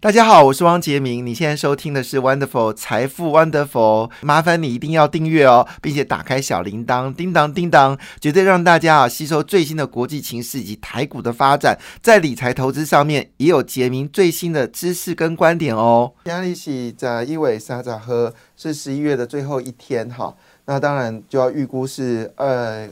[0.00, 1.26] 大家好，我是汪杰明。
[1.26, 16.12] 你现在收听的是 Wonderful 财富 Wonderful，麻烦你一定要订阅哦，并且打开小铃铛，叮当叮当，绝对让大家啊吸收最新的国际情势以及台股的发展，在理财投资上面也有杰明最新的知识跟观点哦。
[16.26, 20.32] 压力喜在一尾沙扎喝是十一月的最后一天哈，
[20.66, 22.88] 那当然就要预估是呃。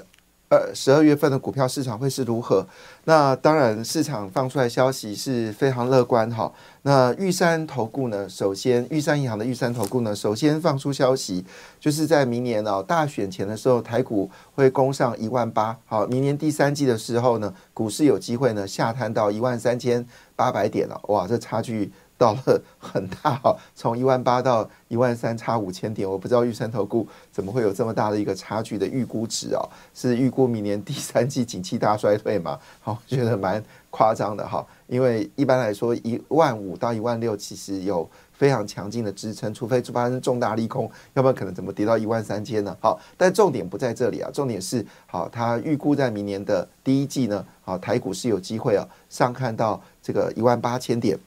[0.49, 2.65] 呃，十二月份的股票市场会是如何？
[3.05, 6.53] 那当然，市场放出来消息是非常乐观哈。
[6.83, 11.45] 那玉山投顾呢，首先玉山银行的玉山投顾呢，首先放出消息，
[11.81, 15.77] 就是在明年哦大选前的时候，台股会攻上一万八。
[15.85, 21.01] 好，明年第三季的时候呢，股市有机会呢下探到一万三千八百点了。
[21.09, 21.91] 哇，这差距！
[22.19, 32.59] 到了很大哈， 从一万八到一万三差五千点，我不知道玉山投顾怎么会有这么大的一个差距的预估值哦，是预估明年第三季景气大衰退吗？
[32.81, 42.75] 好，觉得蛮夸张的哈，因为一般来说一万五到一万六其实有非常强劲的支撑，除非发生重大利空，要不然可能怎么跌到一万三千呢？
[42.81, 51.19] 好，但重点不在这里啊，重点是好，它预估在明年的第一季呢，好，台股是有机会啊上看到这个一万八千点。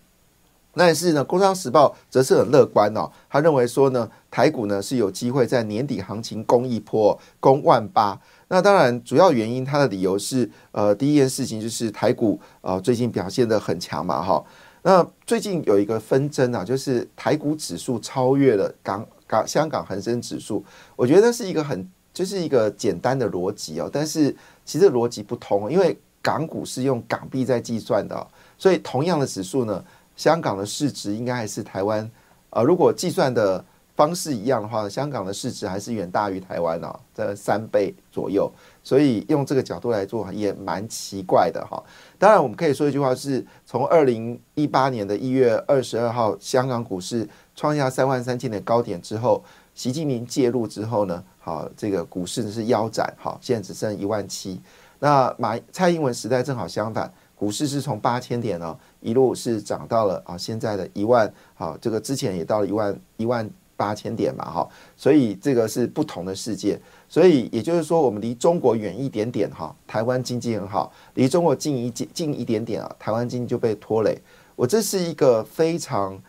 [0.74, 8.18] 但是呢，《工商时报》则是很乐观哦，他认为说呢，台股呢是有机会在年底行情攻一波，攻万八。
[8.48, 14.42] 那当然，主要原因它的理由是，呃，第一件事情就是台股呃最近表现的很强嘛，哈。
[14.84, 20.64] 那最近有一个纷争啊，就是台股指数超越了港港香港恒生指数，
[20.96, 29.84] 我觉得是一个很就是一个简单的逻辑哦，但是其实逻辑不通，因为港股是用港币在计算的，所以同样的指数呢。
[30.20, 32.12] 香港的市值应该还是台湾，
[32.50, 33.64] 呃，如果计算的
[33.96, 38.52] 方式一样的话，香港的市值还是远大于台湾哦，这三倍左右。
[38.84, 41.82] 所以用这个角度来做也蛮奇怪的哈。
[42.18, 47.26] 当然，我们可以说一句话，是从二零一八年的一月二十二号，香港股市
[47.56, 49.42] 创下三万三千点高点之后，
[49.74, 54.60] 习近平介入之后呢，好，这个股市是腰斩，好，现在只剩一万七。
[55.00, 57.10] 那马蔡英文时代正好相反。
[57.40, 66.78] 股市是从八千点哦，一路是涨到了啊，现在的一万，好，这个之前也到了一万一万八千点嘛，哈，所以这个是不同的世界，
[67.08, 74.20] 所以也就是说，我们离中国远一点点哈，台湾经济很好；离中国近一近近一点点啊，台湾经济就被拖累。
[74.58, 76.22] 我这是一个非常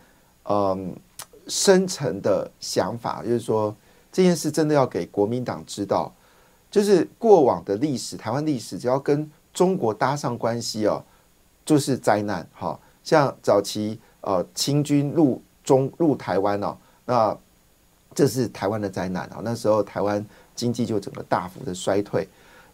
[0.45, 0.95] 嗯
[1.49, 3.75] 深层的想法，就是说
[4.13, 6.15] 这件事真的要给国民党知道，
[6.71, 9.29] 就是过往的历史，台湾历史只要跟。
[9.53, 11.03] 中国搭上关系哦，
[11.65, 12.47] 就是灾难。
[12.53, 17.37] 哈，像早期呃清军入中入台湾哦，那
[18.15, 19.41] 这是台湾的灾难啊。
[19.43, 20.25] 那时候台湾
[20.55, 22.27] 经济就整个大幅的衰退。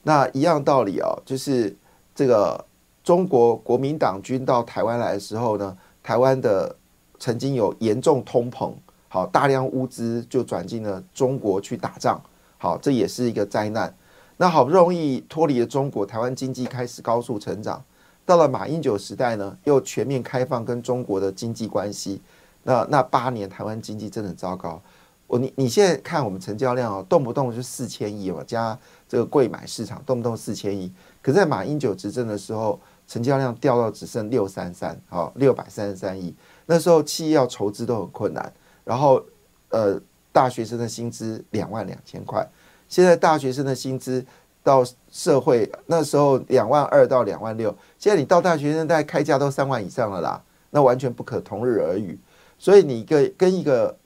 [0.02, 1.74] 那一样道理哦，就是
[2.14, 2.64] 这个
[3.02, 6.74] 中国国民党军到台湾来的时候呢，台湾的
[7.18, 8.72] 曾经有严重通膨，
[9.08, 12.20] 好大量物资就转进了中国去打仗，
[12.58, 13.92] 好这也是一个灾难。
[14.38, 17.82] 那好不容易脱离了中国，台湾经济开始高速成长。
[18.24, 22.20] 到了马英九时代呢，又全面开放跟中国的经济关系。
[22.64, 24.82] 那那八年台湾经济真的很糟糕。
[25.28, 30.92] 我你你现在看我们成交量哦，动不动就四千亿嘛，加这个贵买市场动不动四千亿。
[31.22, 36.34] 可在马英九执政的时候，成交量掉到只剩六三三，好六百三十三亿。
[36.66, 38.52] 那时候企业要筹资都很困难，
[38.84, 39.22] 然后
[39.70, 40.00] 呃
[40.32, 42.46] 大学生的薪资两万两千块。
[42.88, 44.24] 现在大学生的薪资
[44.62, 52.18] 到社会那时候两万二到两万六，现在你到大学生大概开价都三万以上了啦，那完全不可同日而语。
[52.58, 53.96] 所以你一个跟一个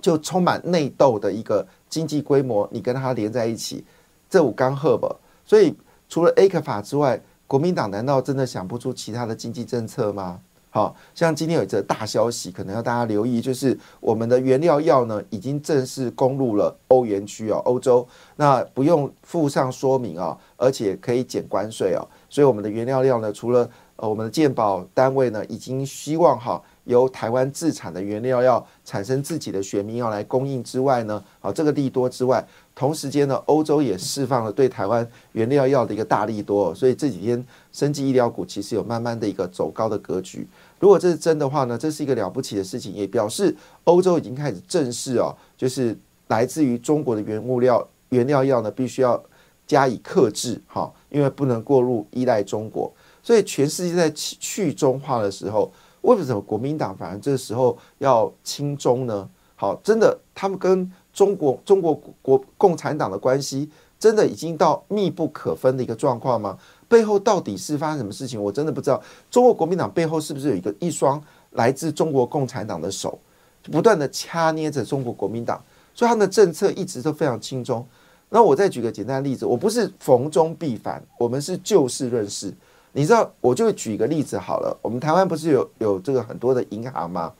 [0.00, 3.84] 就充满内斗的一个经济规模，你跟它连在一起，
[4.28, 5.16] 这五刚赫吧。
[5.46, 5.74] 所以
[6.08, 10.40] 除了 A 克法之外，国民党难道真的想不出其他的经济政策吗？
[10.74, 18.04] 好像今天有一则大消息，可能要大家留意，就是我们的原料药呢，已经正式攻入了欧元区哦，欧洲
[18.34, 26.60] 那不用附上说明啊，而且可以减关税哦，所以我们的原料药呢，除了呃我们的鉴保单位呢，已经希望哈。
[26.84, 40.46] 由台湾自产的原料药产生自己的学名药来供应之外呢，啊，这个利多之外，同时间呢，欧洲也释放了对台湾原料药的一个大力多，所以这几天生技医疗股其实有慢慢的一个走高的格局。
[40.80, 43.54] 如果这是真的话呢，这是一个了不起的事情，也表示
[43.84, 49.22] 欧洲已经开始正视哦，就是来自于中国的原物料原料药呢，必须要
[49.66, 52.92] 加以克制，哈，因为不能过入依赖中国。
[53.22, 55.72] 所以全世界在去去中化的时候，
[56.02, 59.26] 为什么国民党反而这时候要亲中呢？
[59.56, 66.58] 好，真的，他们跟中国中国国共产党的关系，真的已经到密不可分的一个状况吗？
[66.88, 68.40] 背后到底是发生什么事情？
[68.40, 69.02] 我真的不知道。
[69.30, 71.22] 中国国民党背后是不是有一个一双
[71.52, 73.18] 来自中国共产党的手，
[73.62, 75.62] 不断的掐捏着中国国民党，
[75.94, 77.86] 所以他们的政策一直都非常轻松。
[78.28, 82.52] 那我再举个简单的例子，我不是逢中必反，我们是就事论事。
[82.92, 84.76] 你知道，我就举一个例子好了。
[84.82, 87.32] 我们台湾不是有有这个很多的银行吗？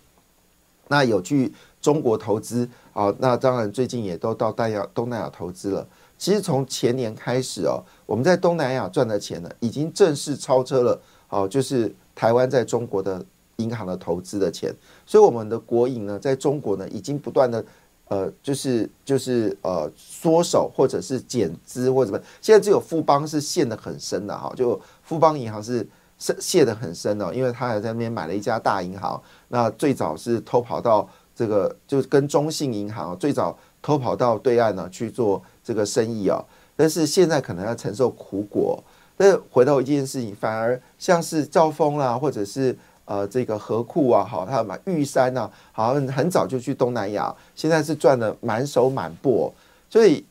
[0.89, 1.53] 那有去
[1.85, 3.15] 中国投资啊？
[3.19, 5.87] 那当然最近也都到东亚东南亚投资了。
[6.17, 10.99] 其实从前年开始哦，我们在东南亚赚的钱呢，已经正式超车了
[11.29, 13.23] 哦，就是台湾在中国的
[13.57, 14.75] 银行的投资的钱。
[15.05, 17.63] 所以我们的国营呢，在中国呢，已经不断的
[18.09, 22.25] 呃，就是就是呃缩手或者是减资或者什么。
[22.41, 25.87] 现在只有富邦是陷得很深的哈，就富邦银行是
[26.17, 29.21] 陷陷得很深的，因为他还在那边买了一家大银行。
[29.49, 35.43] 那最早是偷跑到这个，就跟中信银行最早偷跑到对岸呢去做。
[35.67, 36.45] 这个生意啊，
[36.77, 38.85] 但是现在可能要承受苦果。
[39.17, 42.77] 但回到一件事情，反而像是兆丰啦，或者是
[43.07, 49.51] 呃这个河库啊，好，他买玉山呐，好像很早就去东南亚，现在是赚的满手满钵。
[49.89, 50.23] 所以，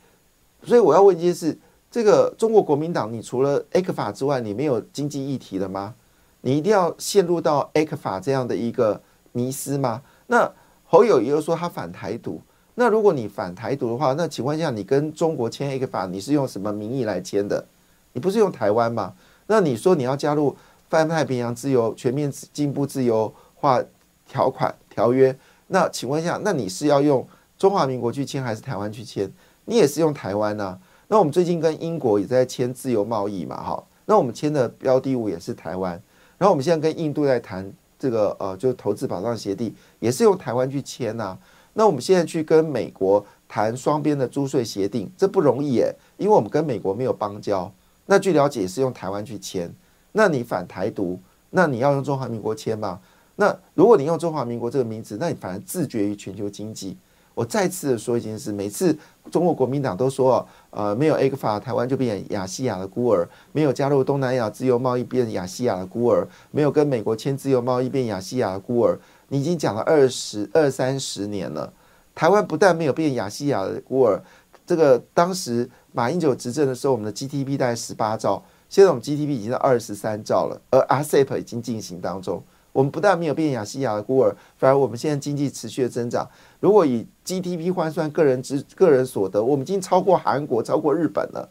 [0.63, 1.57] 所以我要问一件事：
[1.89, 5.95] 这个中国国民党，你除了 A 克法之外，你没有经济议题了吗？
[6.41, 9.01] 你一定要陷入到 A 克法这样的一个
[9.31, 10.03] 迷思吗？
[10.27, 10.51] 那
[10.93, 12.39] 侯友又说他反台独。
[12.75, 17.65] 那如果你反台独的话，那请问一下你跟中国签一个法，你是用什么名义来签的？
[18.11, 19.11] 你不是用台湾吗？
[19.47, 20.55] 那你说你要加入
[20.91, 23.83] 泛太平洋自由全面进步自由化
[24.29, 25.35] 条款条约，
[25.65, 29.27] 那请问一下，那你是要用中华民国去签还是台湾去签？
[29.65, 30.77] 你也是用台湾啊。
[31.07, 33.83] 那我们最近跟英国也在签自由贸易嘛，哈。
[34.05, 35.93] 那我们签的标的物也是台湾，
[36.37, 37.73] 然后我们现在跟印度在谈
[38.03, 41.38] 这个呃，就是投资保障协定，也是用台湾去签呐。
[41.71, 47.71] 那我们现在去跟美国谈双边的租税协定，这不容易耶，因为我们跟美国没有邦交。
[48.07, 49.73] 那据了解是用台湾去签，
[50.11, 51.17] 那你反台独，
[51.51, 53.00] 那你要用中华民国签吗？
[53.38, 56.97] 那如果你用中华民国这个名字，那你反而自绝于全球经济。
[57.35, 58.97] 我再次的说一件事，每次
[59.31, 69.00] 中国国民党都说，呃，没有 A 克法，台湾就变亚细亚的孤儿；没有加入东南亚自由贸易，变亚细亚的孤儿；没有跟美国签自由贸易，变亚细亚的孤儿。
[69.30, 71.74] 你已经讲了二十二三十年了，
[72.13, 74.21] 台湾不但没有变亚细亚的孤儿，
[74.65, 86.27] 这个当时马英九执政的时候，我们的 GDP 大概十八兆，现在我们 GDP 已经到二十三兆了，而 RCEP 已经进行当中，我们不但没有变亚细亚的孤儿，反而我们现在经济持续的增长。
[86.59, 91.49] 如果以 GDP 换算个人之个人所得，我们已经超过韩国，超过日本了。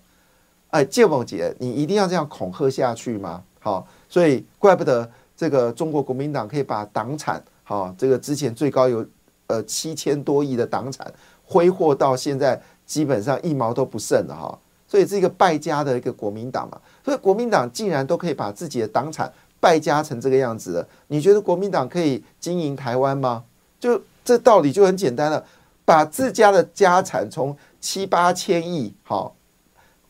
[0.71, 3.43] 哎，建某姐，你一定要这样恐吓下去吗？
[3.61, 7.43] 好，所以怪不得这个中国国民党可以把党产。
[7.63, 9.07] 好，这个之前最高有
[9.47, 11.13] 呃七千多亿的党产
[11.45, 14.59] 挥霍到现在基本上一毛都不剩了哈，
[14.89, 19.33] 所以是一个败家的一个国民党嘛，所以国民党竟然都可以把自己的党产
[19.63, 23.45] 败家成这个样子了，你觉得国民党可以经营台湾吗？
[23.79, 25.45] 就这道理就很简单了，
[25.85, 29.37] 把自家的家产从七八千亿好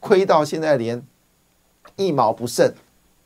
[0.01, 1.03] 亏到现在连
[1.97, 2.73] 一毛不剩，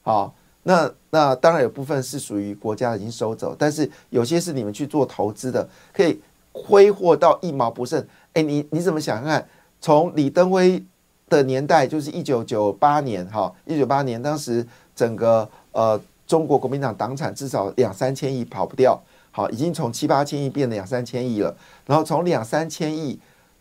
[0.02, 0.34] 好。
[0.68, 8.04] 那那当然有部分是属于国家已经收走，但是有些是你们去做投资的，可以挥霍到一毛不剩。
[8.32, 9.46] 哎，你你怎么想看？
[9.80, 10.84] 从李登辉
[11.28, 14.66] 的年代，就是一九九八年，哈，一九八年，当时
[14.96, 21.56] 整个呃中国国民党党产至少两三千亿跑不掉，好，已经从七八千亿变两三千亿了。
[21.86, 23.18] 然后从两三千亿，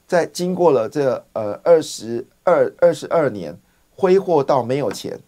[0.07, 3.57] 在经过了这呃二十二二十二年，
[3.95, 5.19] 挥霍到没有钱，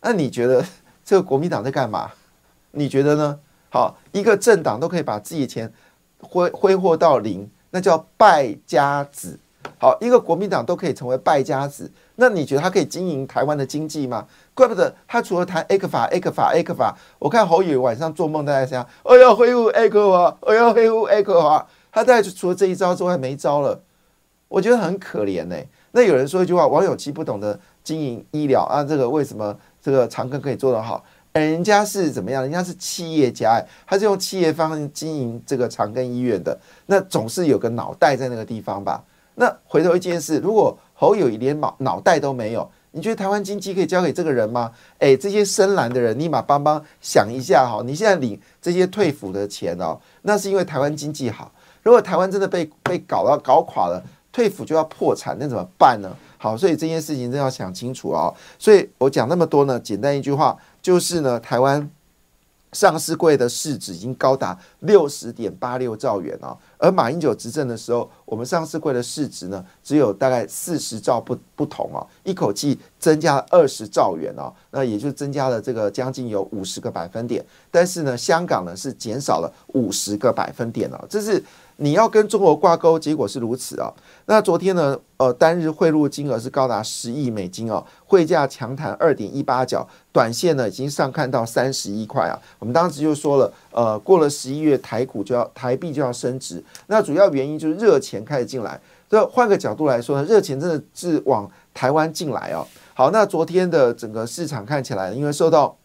[0.00, 0.64] 那你觉得？
[1.06, 2.10] 这个国民党在干嘛？
[2.70, 3.38] 你觉得呢？
[3.68, 5.70] 好，一个政党都可以把自己的钱
[6.18, 9.38] 挥挥霍到零，那叫败家子。
[9.78, 14.26] 好，一个国民党都可以成为败家子，那你觉得他可以经营台湾的经济吗？
[14.54, 21.66] 怪不得他除了谈 A 克法、A 克法、A 克法，我看侯宇晚上做梦都在想：我要恢复 A 克法，我要恢复 A 克法。
[21.92, 23.80] 他大概就除了这一招之外没招了。
[24.48, 25.56] 我觉得很可怜呢。
[25.92, 29.56] 那有人说一句话：王永琪不懂得经营医疗啊，这个为什么？
[29.80, 31.04] 这个长庚可以做得好，
[31.34, 32.42] 人家是怎么样？
[32.42, 39.04] 人家是企业家，他是用企业方经营这个长庚医院的，那总是有个脑袋在那个地方吧？
[39.34, 44.70] 那回头一件事，如果侯友谊连脑脑袋都没有，你觉得台湾经济可以交给这个人吗？
[44.98, 51.50] 哎，这些深蓝的人，立马帮帮想一下哈，你现在领这些退抚的钱哦，那是因为台湾经济好。
[51.82, 56.08] 如果台湾真的被被搞到搞垮了，退抚就要破产，那怎么办呢？
[56.38, 58.32] 好，所以这件事情真要想清楚哦。
[58.58, 61.90] 所以我讲那么多呢，简单一句话，就是呢，台湾
[62.74, 66.54] 上市柜的市值已经高达六十点八六兆元哦。
[66.76, 77.42] 而马英九执政的时候，我们上市柜的市值呢，只有大概四十兆不不同哦，一口气增加了二十兆元哦，那也就增加了这个将近有五十个百分点。
[77.70, 81.42] 但是呢，香港呢是减少了五十个百分点哦，这是。
[81.76, 83.92] 你要跟中国挂钩，结果是如此啊。
[84.26, 92.38] 那昨天呢，呃，单日汇入金额是高达十亿美金哦，汇价强弹二点一八角，短线呢已经上看到三十一块啊。
[92.58, 96.62] 我们当时就说了，呃，过了十一月，台股就要台币就要升值。
[96.86, 98.80] 那主要原因就是热钱开始进来。
[99.10, 102.66] 这换个角度来说呢，热钱真的是往台湾进来哦。
[102.94, 105.76] 好，那昨天的整个市场看起来，因为受到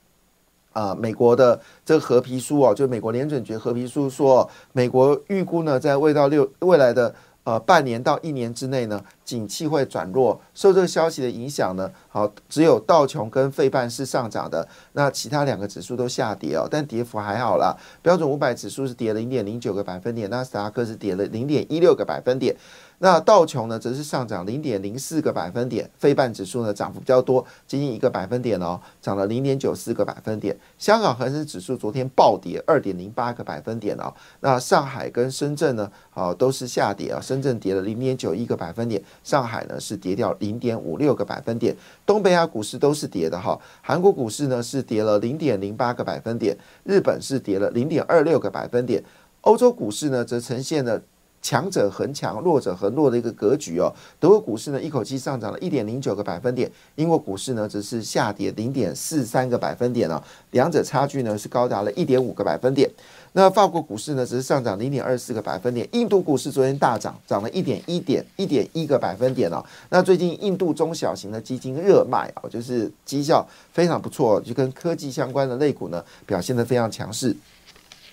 [0.74, 10.40] 啊，美国的这个合皮书哦，就美国联准局合皮书说，美国预估呢，在未到六未来的呃半年到一年之内呢，景气会转弱。
[10.54, 17.76] 受这个消息的影响呢，好，只有道琼跟费半是上涨的，那其他两个指数都下跌哦，但跌幅还好啦。
[18.02, 22.56] 标准五百指数是跌零点零九个百分点，纳斯达克是跌了零点一六个百分点。
[23.00, 30.56] 那道琼呢，则是上涨零点零四个百分点，非半指数呢涨幅比较多，接近一个百分点哦，涨了零点九四个百分点。
[30.78, 34.14] 香港恒生指数昨天暴跌二点零八个百分点哦。
[34.42, 41.74] 那上海跟深圳呢，啊都是下跌啊，深圳跌了零点九一个百分点，上海呢是跌掉零点五六个百分点。
[42.06, 49.02] 东北亚股市都是跌的哈，韩国股市呢是跌了零点零八个百分点，日本是跌了零点二六个百分点，
[49.42, 51.02] 欧洲股市呢则呈现了。
[51.42, 53.92] 强者恒强，弱者恒弱的一个格局哦。
[54.20, 60.22] 德国股市呢，一口气上涨了一点零九个百分点；英国股市呢，则是下跌零点四三个百分点哦。
[60.52, 62.90] 两者差距呢是高达了一点五个百分点。
[63.34, 65.88] 那法国股市呢，只是上涨零点二四个百分点。
[65.92, 69.64] 印度股市昨天大涨，涨了一点一点一点一个百分点哦。
[69.90, 77.36] 那最近印度中小型的基金热卖啊，就是绩效非常不错，就跟科技相关的类股呢表现得非常强势。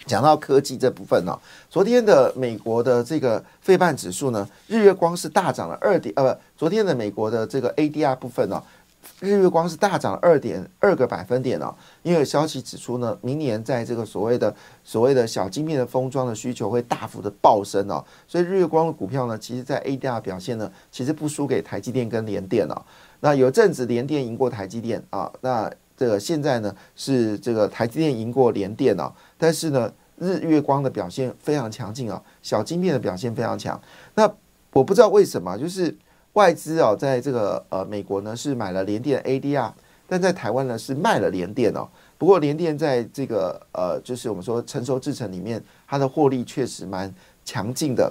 [0.06, 1.36] 讲到科技这部分呢，
[1.68, 8.62] 昨天的美国的这个费半指数呢，日月光是大涨了二点呃，昨天的美国的这个 ADR 部分呢，
[9.18, 22.80] 日月光是大涨了二点二个百分点哦，因为消息指出呢，明年在这个所谓的所谓的小晶片的封装的需求会大幅的暴升哦，所以日月光的股票呢，其实在 ADR 表现呢，其实不输给台积电跟联电哦，
[23.20, 29.12] 那有阵子联电赢过台积电啊，那这个现在呢是这个台积电赢过联电哦。
[29.38, 33.80] 但是呢，日月光的表现非常强劲啊，小晶片的表现非常强。
[34.14, 34.30] 那
[34.72, 35.94] 我不知道为什么，就是
[36.34, 39.72] 外资啊，在这个呃美国呢是买了联电 ADR，
[40.08, 41.88] 但在台湾呢是卖了联电哦。
[42.18, 48.10] 不过联电在这个呃，就是我们说成熟制程里面，它的获利确实蛮强劲的。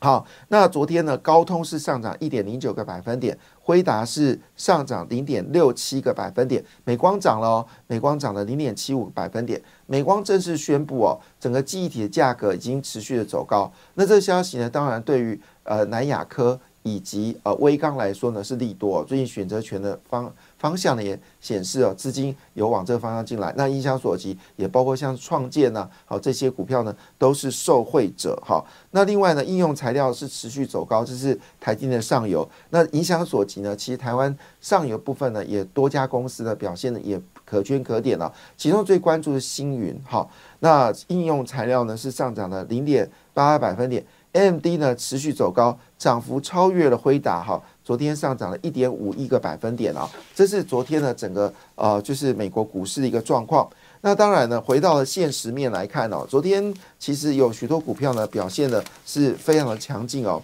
[0.00, 9.58] 好，那昨天呢，高通是上涨一点零九个百分点，辉达是上涨零点六七个百分点，美光涨了哦，美光涨了零点七五个百分点。
[9.86, 13.72] 美光正式宣布哦，整个记忆体的价格已经持续的走高。
[13.94, 19.04] 那这个消息呢，当然对于呃南亚科以及呃微刚来说呢是利多。
[19.04, 20.32] 最近选择权的方。
[20.56, 23.52] 方向呢也显示哦，资金有往这个方向进来。
[23.54, 28.64] 那影响所及，也包括像创建呢，好这些股票呢都是受惠者哈。
[28.92, 32.48] 那另外呢，应用材料是持续走高，这是台积的上游。
[32.70, 38.32] 那影响所及呢，其实台湾上游部分呢也多家公司的表现呢也可圈可点了。
[38.56, 40.26] 其中最关注的星云哈，
[40.60, 44.02] 那应用材料呢是上涨了零点八百分点
[44.34, 47.60] ，AMD 呢持续走高，涨幅超越了辉达哈。
[47.82, 53.68] 昨天上涨了一点五亿个百分点啊，这是昨天的整个呃，就是美国股市的一个状况。
[54.00, 60.42] 那当然呢，回到了现实面来看哦，昨天其实有许多股票呢表现的是非常的强劲哦。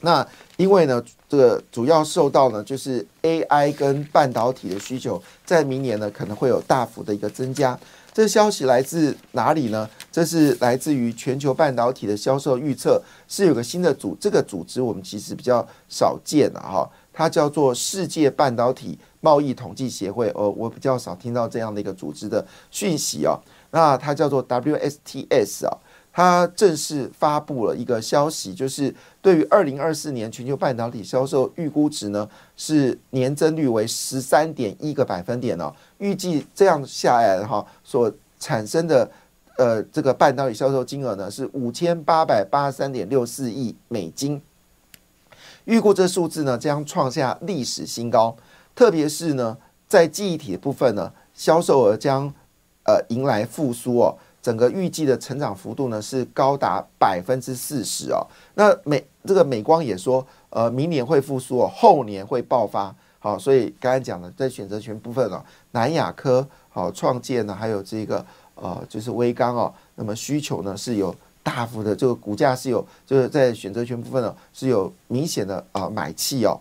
[0.00, 7.78] 那因为呢，这个主要受到呢就是 AI 跟半导体的需求，在明年呢可能会有大幅的一个增加。
[8.18, 9.88] 这消息来自哪里呢？
[10.10, 23.38] 这是来自于全球半导体的销售预测，是有个新的组，这个组织我们其实比较少见啊，哈，它叫做世界半导体贸易统计协会，哦，我比较少听到这样的一个组织的讯息啊，
[23.70, 25.78] 那它叫做 WSTS 啊。
[26.18, 35.72] 它正式发布了一个消息，就是对于二零二四年全球半导体销售预估值呢，是年增率为十三点一个百分点哦。
[35.98, 39.08] 预计这样下来哈，所产生的
[39.58, 44.42] 呃这个半导体销售金额呢是五千八百八十三点六四亿美金。
[45.66, 48.36] 预估这数字呢将创下历史新高，
[48.74, 49.56] 特别是呢
[49.86, 52.34] 在记忆体的部分呢，销售额将
[52.82, 54.18] 呃迎来复苏哦。
[54.48, 58.26] 整个预计的成长幅度呢是高达百分之四十哦。
[58.54, 62.94] 那美这个美光也说，呃，明年会复苏哦，后年会爆发。
[63.18, 68.24] 好，所以刚才讲的在选择权部分哦，南亚科、好创建呢，还有这个
[68.54, 76.58] 呃就是微钢哦，那么需求呢是有大幅的这个股价是有就是在选择权部分呢是有明显的啊买气哦。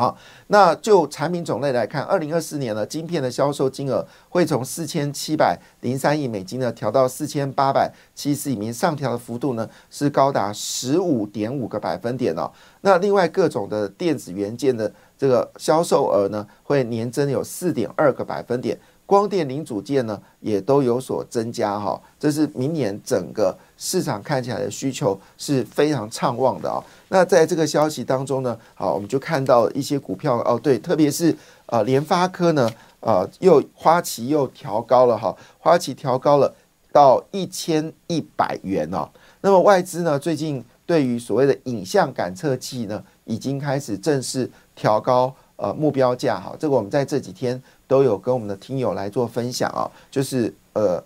[0.00, 0.16] 好，
[0.46, 12.50] 那就产品种类来看，二零二四年呢，晶片的销售金额会从四千七百零三亿美金呢调到四千八百七十亿美金，上调的幅度呢是高达十五点五个百分点哦。
[12.80, 18.80] 那另外各种的电子元件的这个销售额呢，会年增有四点二个百分点。
[19.10, 26.80] 光电零组件呢，也都有所增加哈，这是明年整个市场看起来的需求是非常畅旺的啊。
[27.08, 31.36] 那在这个消息当中呢，好，我们就看到一些股票哦，对，特别是
[31.66, 36.54] 呃联发科呢，呃又花旗又调高了哈，花旗调高了
[36.92, 39.08] 到一千一百元哦。
[39.40, 47.62] 那么外资呢，最近对于所谓的影像感测器呢，已经开始正式调高呃目标价哈，这个我们在这几天。
[47.90, 51.02] 都有跟我们的听友来做分享啊，就是呃，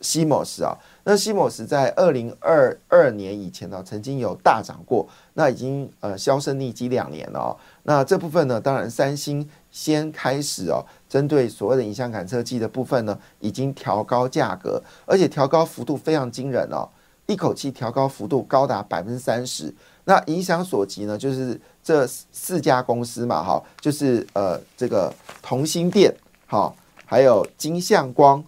[0.00, 5.04] 西莫斯啊，那西莫斯在二零二二年以前呢，曾经有大涨过，
[5.34, 7.56] 那已经呃销声匿迹两年了。
[7.82, 16.88] 那这部分呢，当然三星先开始哦，针对所谓的影像感测器的部分呢，已经调高价格，而且调高幅度非常惊人哦，
[17.26, 19.74] 一口气调高幅度高达百分之三十。
[20.04, 26.14] 那影响所及呢，就是这四家公司嘛，哈，就是呃这个同心电，
[26.46, 26.72] 哈，
[27.04, 28.42] 还有金相光、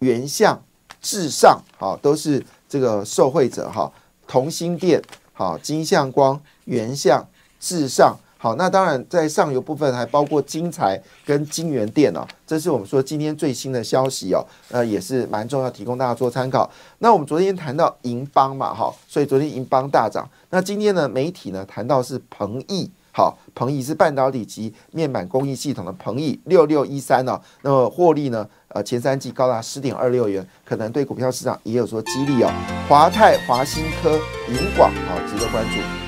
[0.00, 0.60] 原相、
[1.00, 3.90] 至上，哈，都是这个受惠者哈。
[4.26, 7.26] 同心电，哈，金相光、原相、
[7.58, 8.16] 至上。
[8.40, 16.70] 好，那当然在上游部分还包括金财跟金源店哦，这是我们说今天最新的消息哦，呃，也是蛮重要，提供大家做参考。
[16.98, 20.24] 那我们昨天谈到银邦嘛，哈，所以昨天银邦大涨。
[20.50, 32.52] 那今天呢，媒体呢谈到是鹏毅，好，鹏毅是半导体及面板工艺系统的鹏毅六六一三呢，那么获利呢，呃，前三季高达十点二六元，可能对股票市场也有说激励哦。
[32.88, 34.12] 华泰、华新科、
[34.48, 36.07] 银广，好，值得关注。